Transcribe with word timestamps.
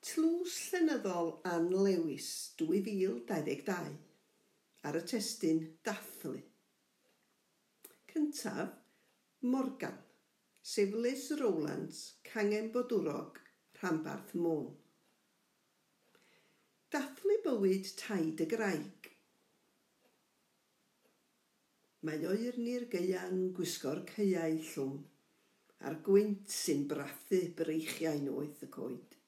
Tlws 0.00 0.54
Llenyddol 0.72 1.26
Anlewis 1.44 2.26
2022 2.56 3.74
ar 4.88 4.96
y 4.96 5.02
testyn 5.10 5.58
dathlu. 5.84 6.38
Cyntaf, 8.08 8.70
Morgan, 9.42 9.98
Seflis 10.62 11.26
Rowlands, 11.42 12.00
Cangen 12.24 12.72
Bodwrog, 12.72 13.42
Rhanbarth 13.82 14.32
Môn. 14.40 14.72
Dathlu 16.96 17.36
bywyd 17.44 17.92
taid 18.00 18.40
y 18.40 18.48
graig. 18.56 19.12
Mae 22.08 22.24
oerni'r 22.32 22.88
geian 22.96 23.50
gwisgo'r 23.60 24.06
ceiau 24.14 24.58
llwm, 24.72 24.98
a'r 25.84 26.02
gwynt 26.08 26.60
sy'n 26.62 26.88
brathu 26.88 27.44
breichiau 27.60 28.24
noeth 28.24 28.64
y 28.64 28.74
coed 28.80 29.19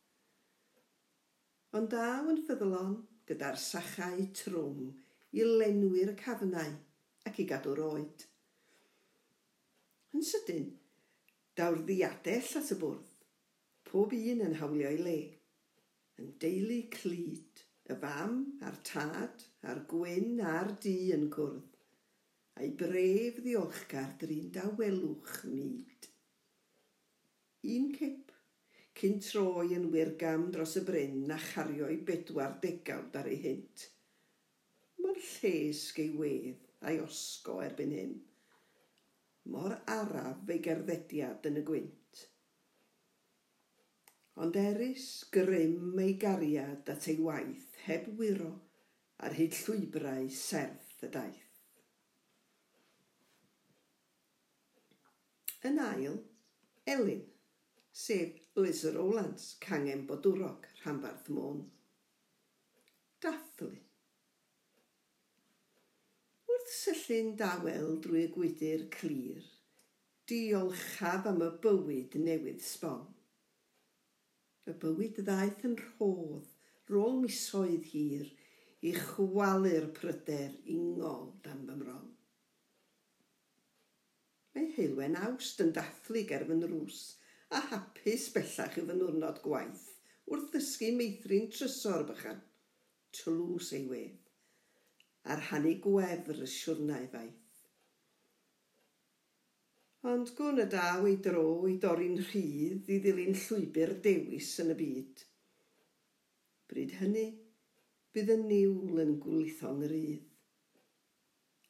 ond 1.78 1.88
daw 1.92 2.26
yn 2.28 2.40
ffyddlon 2.44 2.96
gyda'r 3.28 3.56
sachau 3.60 4.26
trwm 4.36 4.90
i 5.38 5.44
lenwi'r 5.46 6.12
cafnau 6.20 6.74
ac 7.28 7.38
i 7.40 7.46
gadw'r 7.48 7.80
oed. 7.86 8.24
Yn 10.12 10.26
sydyn, 10.28 10.66
daw'r 11.56 11.80
ddiadell 11.88 12.50
at 12.60 12.72
y 12.74 12.78
bwrdd, 12.82 13.14
pob 13.88 14.12
un 14.18 14.44
yn 14.48 14.58
hawlio'i 14.60 14.98
le, 15.00 15.18
yn 16.20 16.34
deulu 16.44 16.80
clyd, 16.92 17.62
y 17.88 17.96
fam 18.02 18.36
a'r 18.68 18.76
tad 18.88 19.46
a'r 19.68 19.80
gwyn 19.88 20.42
a'r 20.52 20.74
di 20.84 20.96
yn 21.16 21.24
cwrdd, 21.32 21.78
a'i 22.60 22.68
bref 22.82 23.40
ddiolchgar 23.40 24.12
drin 24.20 24.52
dawelwch 24.54 25.38
myd. 25.48 26.10
Un 27.72 27.88
cip 27.96 28.21
cyn 28.98 29.18
troi 29.24 29.72
yn 29.76 29.88
wirgam 29.92 30.48
dros 30.54 30.76
y 30.80 30.84
bryn 30.88 31.22
na 31.28 31.38
chario 31.40 31.88
i 31.90 31.98
bedwar 32.08 32.58
degawd 32.62 33.16
ar 33.20 33.30
ei 33.30 33.38
hynt. 33.44 33.86
Mor 35.02 35.18
llesg 35.18 36.02
ei 36.02 36.12
wedd 36.18 36.68
a'i 36.88 37.00
osgo 37.02 37.58
erbyn 37.64 37.94
hyn. 37.96 38.14
Mor 39.52 39.74
araf 39.96 40.50
ei 40.54 40.60
gerddediad 40.64 41.48
yn 41.50 41.60
y 41.62 41.64
gwynt. 41.70 42.22
Ond 44.42 44.56
eris 44.56 45.06
grym 45.34 45.98
ei 46.00 46.14
gariad 46.20 46.88
at 46.92 47.08
ei 47.10 47.18
waith 47.20 47.80
heb 47.86 48.06
wiro 48.18 48.52
ar 49.22 49.34
hyd 49.36 49.56
llwybrau 49.64 50.28
serth 50.36 51.02
y 51.06 51.10
daith. 51.16 51.48
Yn 55.68 55.78
ail, 55.78 56.16
Elin, 56.90 57.20
sef 57.94 58.41
Liz 58.54 58.84
Rowlands, 58.84 59.56
Cangen 59.60 60.06
Bodwrog, 60.06 60.66
Rhanbarth 60.84 61.28
Môn. 61.30 61.70
Dathlu. 63.22 63.78
Wrth 66.50 66.74
syllun 66.74 67.30
dawel 67.40 67.96
drwy 68.04 68.26
y 68.26 68.32
gwydr 68.34 68.84
clir, 68.92 69.46
diolchaf 70.28 71.30
am 71.30 71.40
y 71.46 71.48
bywyd 71.64 72.18
newydd 72.26 72.60
sbon. 72.66 73.06
Y 74.68 74.76
bywyd 74.84 75.22
ddaeth 75.24 75.64
yn 75.70 75.78
rhodd, 75.80 76.52
rôl 76.92 77.16
misoedd 77.22 77.88
hir, 77.94 78.28
i 78.84 78.92
chwalu'r 78.98 79.88
pryder 79.96 80.52
ingol 80.76 81.30
dan 81.40 81.64
fymron. 81.70 82.12
Mae 84.52 84.70
Heilwen 84.76 85.16
Awst 85.24 85.64
yn 85.64 85.72
dathlu 85.72 86.26
ger 86.28 86.44
rws, 86.44 86.60
nrws, 86.60 87.02
a 87.52 87.60
hapus 87.70 88.30
bellach 88.34 88.78
i 88.80 88.84
fy 88.88 88.94
nwrnod 88.96 89.40
gwaith 89.44 89.88
wrth 90.32 90.48
ddysgu 90.52 90.88
meithrin 90.96 91.50
trysor 91.52 92.04
bychan. 92.08 92.38
Tlws 93.18 93.72
ei 93.76 93.82
wedd, 93.90 94.30
a'r 95.32 95.42
hannu 95.50 95.72
gwefr 95.84 96.38
y 96.46 96.48
siwrnau 96.48 97.08
ddaeth. 97.12 97.58
Ond 100.12 100.32
gwn 100.38 100.62
y 100.64 100.66
daw 100.72 101.04
ei 101.10 101.18
dro 101.26 101.44
i 101.70 101.76
dorri'n 101.82 102.16
rhydd 102.22 102.88
i 102.90 102.96
ddilyn 103.04 103.36
llwybr 103.42 103.92
dewis 104.06 104.48
yn 104.64 104.72
y 104.72 104.78
byd. 104.80 105.24
Bryd 106.72 106.94
hynny, 107.02 107.26
bydd 108.16 108.32
y 108.32 108.38
niwl 108.46 109.02
yn 109.04 109.12
gwlitho'n 109.26 109.84
rydd, 109.92 110.24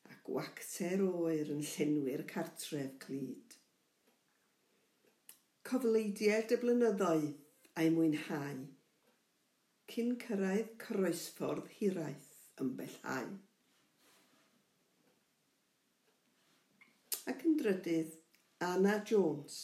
a 0.08 0.20
gwacter 0.30 1.02
oer 1.08 1.50
yn 1.56 1.66
llenwi'r 1.72 2.24
cartref 2.30 2.94
clyd. 3.02 3.58
Cofleidiau 5.68 6.42
y 6.54 6.56
blynyddoedd 6.58 7.78
a'i 7.78 7.90
mwynhau, 7.94 8.62
cyn 9.92 10.08
cyrraedd 10.22 10.72
croesffordd 10.82 11.68
hiraeth 11.76 12.30
ymbellhau. 12.64 13.28
Ac 17.30 17.44
yn 17.46 17.54
drydydd, 17.60 18.16
Anna 18.66 18.96
Jones, 19.06 19.58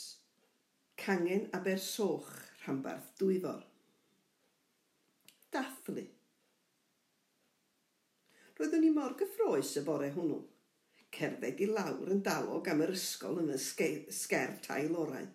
cangen 1.03 1.48
Abersoch, 1.59 2.30
rhanbarth 2.62 3.10
dwyfor. 3.19 3.65
Dathlu. 5.54 6.06
Roeddwn 8.59 8.86
i 8.86 8.92
mor 8.94 9.19
gyffroes 9.19 9.75
y 9.80 9.84
bore 9.91 10.12
hwnnw. 10.15 10.38
Cerdded 11.19 11.60
i 11.65 11.69
lawr 11.72 12.15
yn 12.15 12.22
dalog 12.22 12.70
am 12.70 12.86
yr 12.86 12.94
ysgol 12.94 13.42
yn 13.42 13.50
y 13.54 13.59
sger 13.59 14.59
tail 14.62 14.94
orau 15.03 15.26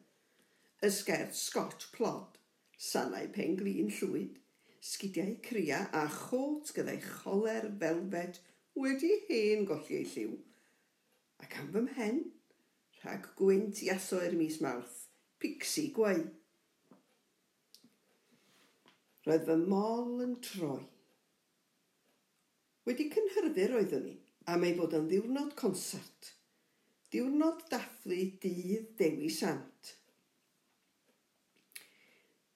y 0.83 0.89
sgert 0.91 1.35
Scott 1.39 1.87
plod, 1.95 2.39
sanau 2.75 3.27
pen 3.31 3.55
glin 3.55 3.91
llwyd, 3.97 4.39
sgidiau 4.83 5.37
cria 5.45 5.85
a 5.95 6.03
chot 6.11 6.73
gyda'i 6.75 6.99
choler 7.03 7.69
felfed 7.79 8.41
wedi 8.75 9.11
hen 9.29 9.63
golli 9.69 10.01
ei 10.01 10.09
lliw. 10.11 10.33
Ac 11.43 11.55
am 11.61 11.69
fy 11.71 11.85
mhen, 11.85 12.19
rhag 12.99 13.31
gwynt 13.39 13.79
i 13.85 13.91
aso 13.95 14.19
i'r 14.25 14.35
mis 14.35 14.59
mawrth, 14.65 15.05
pixi 15.39 15.85
gweu. 15.95 16.25
Roedd 19.23 19.47
fy 19.47 19.57
mol 19.63 20.19
yn 20.27 20.35
troi. 20.43 20.83
Wedi 22.83 23.07
cynhyrfu'r 23.15 23.79
oeddwn 23.79 24.07
ni 24.09 24.17
am 24.51 24.67
ei 24.67 24.75
bod 24.75 24.99
yn 24.99 25.07
ddiwrnod 25.07 25.55
concert, 25.59 26.33
diwrnod 27.15 27.69
dathlu 27.71 28.25
dydd 28.43 28.97
Dewi 28.99 29.31
Sant 29.31 29.95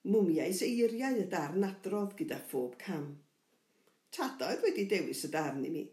mwmiais 0.07 0.61
eiriau 0.63 1.17
y 1.19 1.25
darn 1.31 1.65
adrodd 1.67 2.13
gyda 2.19 2.37
phob 2.51 2.77
cam. 2.79 3.07
Tadoedd 4.15 4.63
wedi 4.63 4.85
dewis 4.93 5.25
y 5.27 5.31
darn 5.33 5.65
i 5.67 5.71
mi. 5.73 5.83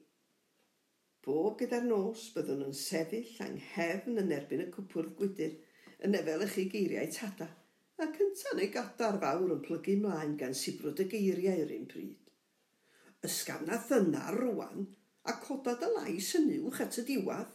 Bob 1.25 1.56
gyda'r 1.58 1.86
nos 1.88 2.28
byddwn 2.36 2.62
yn 2.69 2.76
sefyll 2.78 3.32
anghefn 3.47 4.20
yn 4.22 4.32
erbyn 4.36 4.62
y 4.66 4.69
cwpwrdd 4.76 5.16
gwydr 5.19 5.56
yn 6.06 6.14
efel 6.20 6.47
chi 6.52 6.66
geiriau 6.70 7.10
tada 7.16 7.48
a 7.98 8.08
cynta 8.19 8.54
neu 8.58 8.70
gadar 8.76 9.19
fawr 9.25 9.56
yn 9.56 9.64
plygu 9.66 9.97
mlaen 10.04 10.38
gan 10.44 10.54
sibrwd 10.60 11.02
y 11.02 11.08
geiriau 11.16 11.64
yr 11.64 11.75
un 11.81 11.91
pryd. 11.91 12.32
Ysgam 13.26 13.66
na 13.66 13.81
ddynar 13.82 14.38
rwan 14.44 14.88
a 15.31 15.38
codad 15.42 15.82
y 15.86 15.91
lais 15.96 16.32
yn 16.38 16.50
uwch 16.60 16.82
at 16.86 17.02
y 17.02 17.06
diwad. 17.10 17.54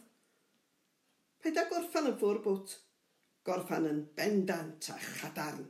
Paid 1.40 1.60
a 1.60 1.68
gorffan 1.72 2.12
yn 2.12 2.16
ffwr 2.20 2.40
bwt, 2.44 2.80
gorffan 3.48 3.88
yn 3.94 4.08
bendant 4.16 4.92
a 4.92 4.98
chadarn. 5.04 5.68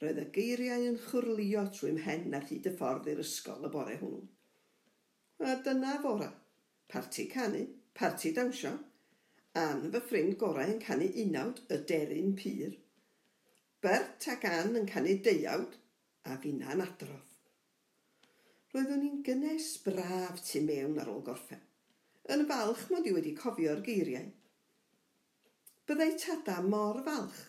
Roedd 0.00 0.20
y 0.22 0.26
geiriau 0.34 0.84
yn 0.88 1.00
chwrlio 1.06 1.66
trwy'm 1.76 1.98
hen 2.06 2.36
ar 2.36 2.46
hyd 2.48 2.68
y 2.70 2.74
ffordd 2.76 3.08
i'r 3.12 3.18
ysgol 3.20 3.66
y 3.68 3.70
bore 3.72 3.98
hwnnw. 4.00 4.22
A 5.44 5.56
dyna 5.64 5.98
fora, 6.00 6.30
parti 6.88 7.26
canu, 7.32 7.66
parti 7.96 8.32
dawnsio, 8.36 8.78
An 9.58 9.88
fy 9.90 9.98
ffrind 9.98 10.36
gorau 10.38 10.70
yn 10.70 10.80
canu 10.82 11.08
unawd 11.24 11.60
y 11.74 11.80
deryn 11.90 12.36
pyr. 12.38 12.76
Bert 13.82 14.28
ac 14.30 14.44
An 14.46 14.78
yn 14.78 14.86
canu 14.86 15.16
deuawd 15.26 15.74
a 16.30 16.36
finna'n 16.44 16.84
adrodd. 16.84 17.32
Roeddwn 18.70 19.02
ni'n 19.02 19.22
gynnes 19.26 19.68
braf 19.82 20.38
tu 20.46 20.62
mewn 20.62 21.00
ar 21.02 21.10
ôl 21.10 21.24
gorffen. 21.26 21.60
Yn 22.30 22.46
falch 22.46 22.86
mod 22.92 23.10
i 23.10 23.16
wedi 23.16 23.34
cofio'r 23.34 23.82
geiriau. 23.82 24.30
Byddai 25.90 26.12
tada 26.22 26.60
mor 26.62 27.02
falch 27.10 27.42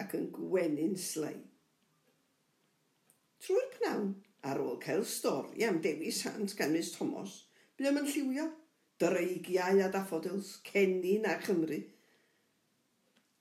ac 0.00 0.16
yn 0.16 0.30
gwenyn 0.32 0.96
slau. 0.96 1.36
Trwy'r 3.42 3.70
pnawn, 3.74 4.10
ar 4.46 4.60
ôl 4.62 4.76
cael 4.82 5.00
stori 5.08 5.64
am 5.66 5.80
Dewi 5.82 6.12
Sant 6.14 6.52
gan 6.54 6.70
Miss 6.70 6.92
Thomas, 6.94 7.32
bu 7.74 7.88
am 7.88 7.96
yn 7.98 8.04
lliwio 8.06 8.44
dreigiau 9.02 9.80
a 9.82 9.88
daffodils, 9.90 10.50
cennin 10.68 11.24
a 11.26 11.32
Chymru, 11.42 11.80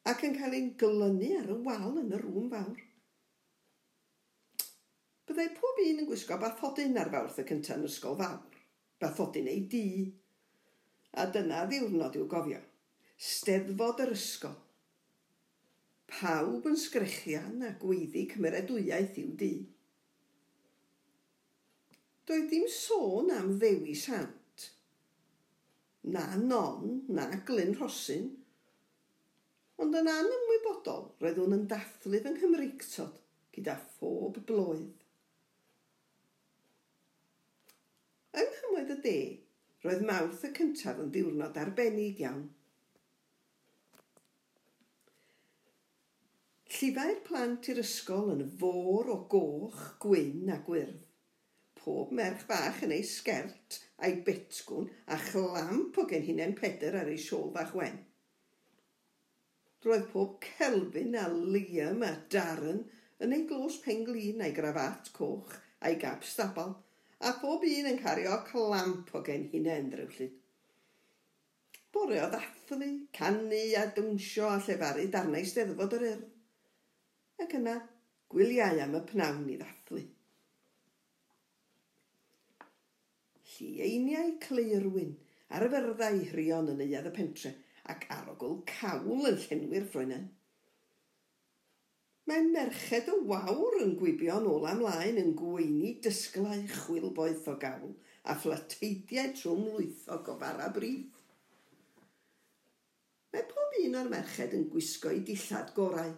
ac 0.09 0.23
yn 0.25 0.33
cael 0.39 0.55
ein 0.57 0.71
glynu 0.81 1.27
ar 1.37 1.51
y 1.53 1.57
wal 1.67 1.99
yn 2.01 2.15
y 2.17 2.21
rŵm 2.21 2.47
fawr. 2.53 2.79
Byddai 5.29 5.45
pob 5.59 5.81
un 5.83 6.01
yn 6.01 6.07
gwisgo 6.09 6.37
bathodyn 6.41 6.97
ar 6.97 7.11
fawrth 7.13 7.37
y 7.43 7.45
cyntaf 7.51 7.77
yn 7.77 7.85
ysgol 7.91 8.17
fawr, 8.23 8.57
bathodyn 9.03 9.49
ei 9.51 9.61
di. 9.75 9.83
A 11.21 11.27
dyna 11.35 11.67
ddiwrnod 11.69 12.17
i'w 12.17 12.25
gofio, 12.31 12.63
steddfod 13.27 14.01
yr 14.07 14.15
ysgol. 14.15 14.57
Pawb 16.09 16.65
yn 16.71 16.81
sgrechian 16.87 17.61
a 17.69 17.75
gweiddi 17.85 18.25
cymeredwyaeth 18.33 19.21
i'w 19.21 19.37
di 19.43 19.51
doedd 22.31 22.47
dim 22.51 22.67
sôn 22.71 23.31
am 23.35 23.57
ddewi 23.59 23.95
sant. 23.99 24.67
Na 26.13 26.23
non, 26.39 27.01
na 27.11 27.27
glyn 27.47 27.75
rhosyn. 27.75 28.29
Ond 29.81 29.97
yn 29.97 30.09
anymwybodol, 30.11 31.09
roedd 31.19 31.41
hwn 31.41 31.57
yn 31.57 31.67
dathlu 31.69 32.21
fy 32.23 32.31
Nghymreictod 32.37 33.19
gyda 33.51 33.75
phob 33.97 34.39
bloedd. 34.47 34.87
Yng 38.39 38.49
Nghymwyd 38.55 38.95
y 38.95 38.97
de, 39.03 39.17
roedd 39.83 40.07
mawrth 40.07 40.47
y 40.47 40.53
cyntaf 40.55 41.03
yn 41.03 41.11
ddiwrnod 41.11 41.59
arbennig 41.59 42.23
iawn. 42.23 42.47
Llifau'r 46.71 47.19
plant 47.27 47.67
i'r 47.73 47.83
ysgol 47.83 48.31
yn 48.37 48.45
fôr 48.61 49.11
o 49.11 49.21
goch, 49.29 49.81
gwyn 50.01 50.53
a 50.55 50.61
gwyrdd 50.65 51.10
pob 51.79 52.11
merch 52.17 52.45
fach 52.49 52.81
yn 52.85 52.93
ei 52.95 53.05
sgert 53.07 53.79
a'i 54.01 54.17
betgwn 54.27 54.89
a 55.15 55.17
chlamp 55.29 55.97
o 56.01 56.05
genhinen 56.09 56.55
peder 56.57 56.97
ar 56.99 57.09
ei 57.11 57.19
siôl 57.21 57.51
fach 57.55 57.73
wen. 57.77 57.97
Roedd 59.85 60.07
pob 60.13 60.37
Kelvin 60.45 61.17
a 61.17 61.25
Liam 61.33 62.05
a 62.05 62.11
Darren 62.33 62.83
yn 63.21 63.33
ei 63.37 63.47
glos 63.49 63.79
penglin 63.85 64.43
a'i 64.45 64.53
grafat 64.57 65.09
coch 65.17 65.57
a'i 65.81 65.97
gab 66.03 66.25
stabal 66.27 66.75
a 67.21 67.33
pob 67.41 67.65
un 67.69 67.89
yn 67.89 67.99
cario 68.01 68.37
clamp 68.47 69.09
o 69.17 69.21
genhinen 69.25 69.89
drewllyd. 69.93 70.37
Bore 71.93 72.21
o 72.23 72.29
ddathlu, 72.31 72.87
canu 73.13 73.63
a 73.77 73.83
dwnsio 73.95 74.47
a 74.47 74.59
llefaru 74.63 75.09
darnau 75.13 75.43
steddfod 75.45 75.97
yr 75.97 76.07
urdd. 76.13 76.29
Ac 77.43 77.57
yna, 77.59 77.75
gwyliau 78.31 78.79
am 78.85 78.95
y 78.97 79.01
pnawn 79.09 79.49
i 79.51 79.57
ddathlu. 79.59 80.05
ci 83.61 83.77
einiau 83.85 84.29
cleirwyn 84.41 85.11
ar 85.53 85.65
y 85.67 85.69
fyrddau 85.71 86.21
hrion 86.31 86.69
yn 86.71 86.79
neuad 86.81 87.09
y 87.09 87.11
pentre 87.13 87.51
ac 87.93 88.07
arogl 88.15 88.55
cawl 88.71 89.27
yn 89.29 89.37
llenwi'r 89.43 89.85
ffroenau. 89.91 90.23
Mae 92.29 92.47
merched 92.47 93.11
y 93.11 93.19
wawr 93.29 93.77
yn 93.83 93.93
gwibio 93.99 94.39
yn 94.41 94.49
ôl 94.49 94.65
amlaen 94.71 95.19
yn 95.21 95.31
gweini 95.37 95.93
dysglau 96.05 96.65
chwil 96.73 97.09
boeth 97.17 97.45
o 97.53 97.55
gawl 97.61 97.93
a 98.23 98.37
fflateidiau 98.41 99.33
trwm 99.37 99.63
lwythog 99.75 100.33
o 100.33 100.37
brif. 100.41 101.21
Mae 103.31 103.47
pob 103.53 103.79
un 103.85 104.01
o'r 104.01 104.13
merched 104.15 104.57
yn 104.57 104.69
gwisgo 104.73 105.13
i 105.13 105.21
dillad 105.27 105.73
gorau, 105.77 106.13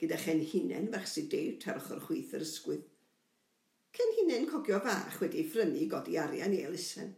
gyda 0.00 0.16
chen 0.24 0.44
hunain 0.52 0.92
fach 0.96 1.08
sydd 1.12 1.32
deut 1.34 1.68
ar 1.68 1.82
ochr 1.82 2.04
chwyth 2.08 2.36
yr 2.40 2.48
ysgwydd 2.48 2.92
cynhynyn 3.96 4.48
cogio 4.50 4.80
fach 4.84 5.20
wedi 5.22 5.44
ffrynu 5.48 5.86
godi 5.90 6.18
arian 6.20 6.54
i 6.54 6.62
elusen. 6.68 7.12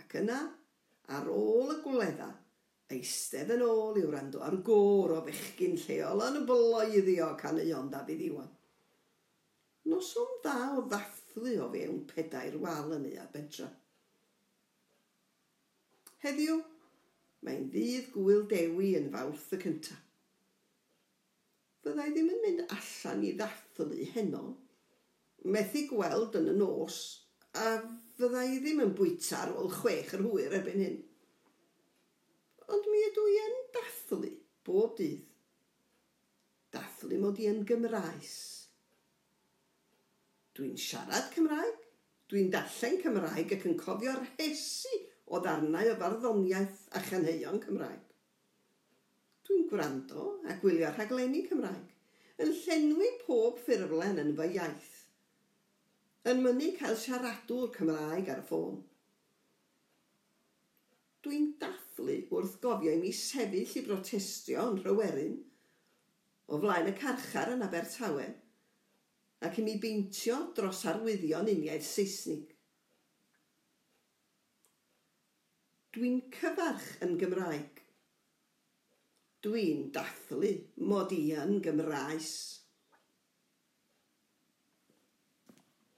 Ac 0.00 0.18
yna, 0.20 0.40
ar 1.16 1.30
ôl 1.32 1.72
y 1.74 1.78
gwledda, 1.84 2.28
eistedd 2.94 3.50
yn 3.56 3.64
ôl 3.66 3.98
i'w 4.00 4.10
rando 4.12 4.42
ar 4.46 4.58
gôr 4.66 5.16
o 5.16 5.22
fechgyn 5.26 5.74
lleol 5.82 6.22
yn 6.28 6.40
y 6.40 6.44
bloeddio 6.48 7.32
caneuon 7.40 7.90
Dafydd 7.90 8.22
Iwan. 8.28 8.52
Noson 9.90 10.38
dda 10.42 10.54
o 10.76 10.84
ddathlu 10.90 11.56
o 11.62 11.68
fewn 11.72 12.00
pedair 12.10 12.56
wal 12.62 12.94
yn 12.96 13.06
ei 13.10 13.18
a 13.22 13.26
bedra. 13.32 13.68
Heddiw, 16.22 16.58
mae'n 17.46 17.68
ddydd 17.70 18.10
gwyl 18.14 18.46
dewi 18.50 18.94
yn 18.98 19.10
fawrth 19.14 19.52
y 19.54 19.60
cyntaf. 19.62 20.02
Fyddai 21.86 22.08
ddim 22.10 22.32
yn 22.34 22.40
mynd 22.42 22.62
allan 22.74 23.20
i 23.22 23.34
ddathlu 23.38 24.06
heno 24.14 24.46
methu 25.54 25.84
gweld 25.90 26.36
yn 26.40 26.50
y 26.50 26.56
nos 26.56 26.98
a 27.56 27.76
fydda 28.18 28.42
i 28.48 28.58
ddim 28.62 28.82
yn 28.84 28.94
bwyta 28.98 29.44
ar 29.44 29.54
ôl 29.60 29.70
chwech 29.72 30.14
yr 30.16 30.24
hwyr 30.26 30.56
erbyn 30.58 30.82
hyn. 30.82 30.98
Ond 32.72 32.88
mi 32.90 33.02
ydw 33.06 33.24
i 33.30 33.36
yn 33.44 33.58
dathlu 33.76 34.30
bob 34.66 34.96
dydd. 34.98 35.24
Dathlu 36.74 37.20
mod 37.22 37.38
i 37.40 37.46
yn 37.50 37.62
Gymraes. 37.68 38.36
Dwi'n 40.56 40.74
siarad 40.80 41.28
Cymraeg, 41.34 41.84
dwi'n 42.32 42.50
darllen 42.52 42.98
Cymraeg 43.02 43.54
ac 43.54 43.68
yn 43.68 43.78
cofio'r 43.80 44.22
hesi 44.40 45.02
o 45.26 45.40
ddarnau 45.44 45.92
o 45.92 45.96
farddoniaeth 46.00 46.82
a 46.96 47.02
chaneuon 47.06 47.60
Cymraeg. 47.62 48.02
Dwi'n 49.46 49.66
gwrando 49.70 50.30
a 50.48 50.56
gwylio 50.62 50.90
rhaglenni 50.96 51.44
Cymraeg, 51.46 51.92
yn 52.42 52.54
llenwi 52.64 53.12
pob 53.22 53.60
ffurflen 53.62 54.22
yn 54.24 54.32
fy 54.38 54.48
iaith 54.56 54.95
yn 56.30 56.40
mynnu 56.42 56.72
cael 56.78 56.96
siaradwr 56.98 57.68
Cymraeg 57.76 58.30
ar 58.32 58.40
y 58.42 58.46
ffôn. 58.48 58.80
Dwi'n 61.22 61.52
dathlu 61.60 62.16
wrth 62.34 62.56
gofio 62.62 62.94
i 62.94 62.98
mi 63.02 63.12
sefyll 63.14 63.76
i 63.78 63.84
brotestio 63.86 64.64
yn 64.72 64.80
Rhywerin, 64.82 65.36
o 66.50 66.58
flaen 66.62 66.90
y 66.90 66.96
carchar 66.98 67.52
yn 67.54 67.62
Abertawe, 67.66 68.26
ac 69.46 69.60
i 69.60 69.66
mi 69.66 69.76
beintio 69.82 70.40
dros 70.58 70.82
arwyddion 70.90 71.50
uniaeth 71.54 71.86
Saesnig. 71.86 72.50
Dwi'n 75.94 76.20
cyfarch 76.34 76.90
yn 77.06 77.16
Gymraeg. 77.22 77.82
Dwi'n 79.46 79.86
dathlu 79.94 80.56
mod 80.90 81.14
i 81.14 81.22
yn 81.38 81.60
Gymraes. 81.62 82.32